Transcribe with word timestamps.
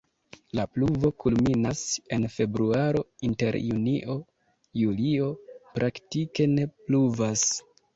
La 0.59 0.63
pluvo 0.77 1.11
kulminas 1.23 1.83
en 2.17 2.25
februaro, 2.37 3.05
inter 3.31 3.61
junio-julio 3.69 5.33
praktike 5.79 6.53
ne 6.61 6.71
pluvas. 6.79 7.51